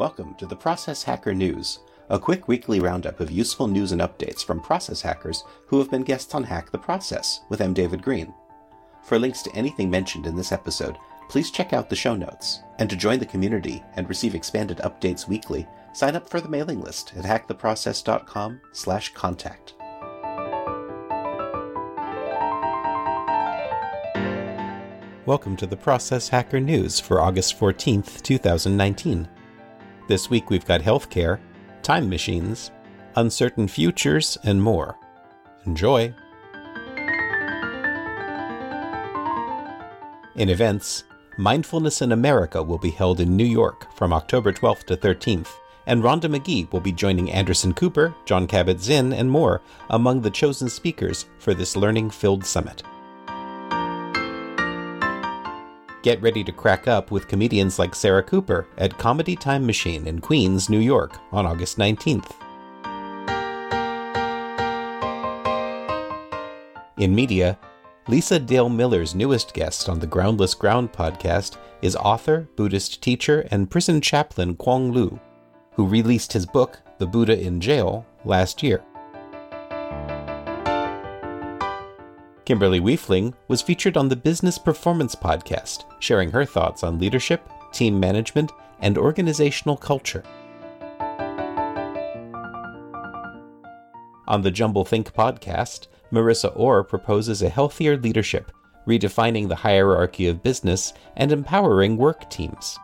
[0.00, 4.42] Welcome to the Process Hacker News, a quick weekly roundup of useful news and updates
[4.42, 7.74] from process hackers who have been guests on Hack the Process with M.
[7.74, 8.32] David Green.
[9.02, 10.96] For links to anything mentioned in this episode,
[11.28, 12.60] please check out the show notes.
[12.78, 16.80] And to join the community and receive expanded updates weekly, sign up for the mailing
[16.80, 19.74] list at hacktheprocess.com/contact.
[25.26, 29.28] Welcome to the Process Hacker News for August 14th, 2019.
[30.10, 31.38] This week we've got healthcare,
[31.84, 32.72] time machines,
[33.14, 34.98] uncertain futures, and more.
[35.66, 36.12] Enjoy!
[40.34, 41.04] In events,
[41.38, 45.52] Mindfulness in America will be held in New York from October 12th to 13th,
[45.86, 50.68] and Rhonda Magee will be joining Anderson Cooper, John Kabat-Zinn, and more among the chosen
[50.68, 52.82] speakers for this learning filled summit.
[56.02, 60.20] Get ready to crack up with comedians like Sarah Cooper at Comedy Time Machine in
[60.20, 62.32] Queens, New York on August 19th.
[66.96, 67.58] In media,
[68.08, 73.70] Lisa Dale Miller's newest guest on the Groundless Ground podcast is author, Buddhist teacher, and
[73.70, 75.20] prison chaplain Kwong Lu,
[75.72, 78.82] who released his book, The Buddha in Jail, last year.
[82.50, 88.00] Kimberly Wiefling was featured on the Business Performance Podcast, sharing her thoughts on leadership, team
[88.00, 90.24] management, and organizational culture.
[94.26, 98.50] On the Jumble Think podcast, Marissa Orr proposes a healthier leadership,
[98.84, 102.80] redefining the hierarchy of business and empowering work teams.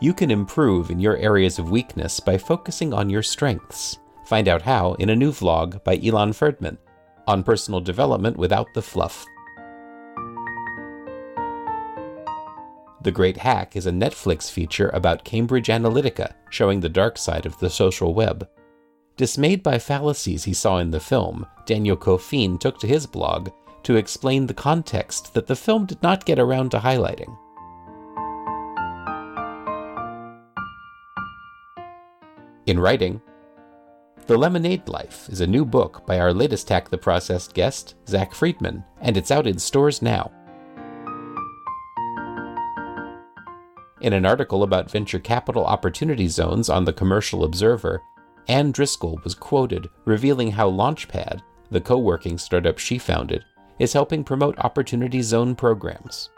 [0.00, 3.98] You can improve in your areas of weakness by focusing on your strengths.
[4.24, 6.78] Find out how in a new vlog by Elon Ferdman
[7.26, 9.26] on personal development without the fluff.
[13.02, 17.58] The Great Hack is a Netflix feature about Cambridge Analytica, showing the dark side of
[17.58, 18.48] the social web.
[19.16, 23.50] Dismayed by fallacies he saw in the film, Daniel Kofin took to his blog
[23.82, 27.36] to explain the context that the film did not get around to highlighting.
[32.66, 33.20] In writing,
[34.26, 38.32] the Lemonade Life is a new book by our latest Hack the Process guest, Zach
[38.34, 40.30] Friedman, and it's out in stores now.
[44.00, 48.00] In an article about venture capital opportunity zones on the Commercial Observer,
[48.48, 51.40] Anne Driscoll was quoted revealing how Launchpad,
[51.70, 53.44] the co working startup she founded,
[53.80, 56.30] is helping promote opportunity zone programs.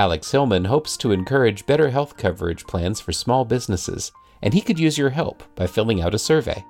[0.00, 4.78] Alex Hillman hopes to encourage better health coverage plans for small businesses, and he could
[4.78, 6.64] use your help by filling out a survey.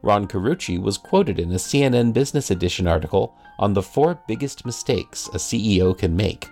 [0.00, 5.26] Ron Carucci was quoted in a CNN Business Edition article on the four biggest mistakes
[5.34, 6.46] a CEO can make.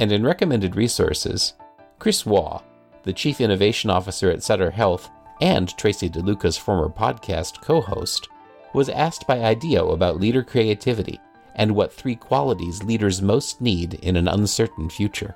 [0.00, 1.52] And in recommended resources,
[1.98, 2.62] Chris Waugh,
[3.02, 5.10] the Chief Innovation Officer at Sutter Health,
[5.42, 8.28] and Tracy DeLuca's former podcast co host,
[8.74, 11.20] was asked by IDEO about leader creativity
[11.56, 15.34] and what three qualities leaders most need in an uncertain future.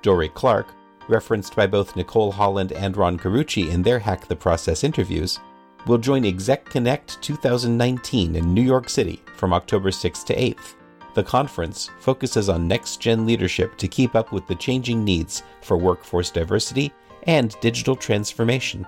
[0.00, 0.68] Dorie Clark,
[1.06, 5.38] referenced by both Nicole Holland and Ron Carucci in their Hack the Process interviews,
[5.86, 10.76] will join Exec Connect 2019 in New York City from October 6th to 8th
[11.14, 15.76] the conference focuses on next gen leadership to keep up with the changing needs for
[15.76, 16.92] workforce diversity
[17.24, 18.86] and digital transformation.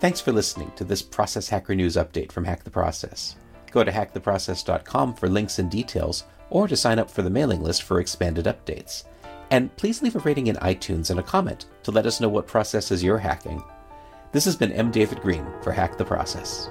[0.00, 3.36] Thanks for listening to this Process Hacker News update from Hack the Process.
[3.70, 7.84] Go to hacktheprocess.com for links and details, or to sign up for the mailing list
[7.84, 9.04] for expanded updates.
[9.52, 12.48] And please leave a rating in iTunes and a comment to let us know what
[12.48, 13.62] processes you're hacking.
[14.32, 14.90] This has been M.
[14.90, 16.68] David Green for Hack the Process.